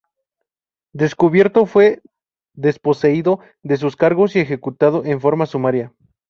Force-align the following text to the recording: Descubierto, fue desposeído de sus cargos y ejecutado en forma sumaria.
Descubierto, 0.93 1.67
fue 1.67 2.01
desposeído 2.53 3.39
de 3.61 3.77
sus 3.77 3.95
cargos 3.95 4.35
y 4.35 4.39
ejecutado 4.39 5.05
en 5.05 5.21
forma 5.21 5.45
sumaria. 5.45 5.93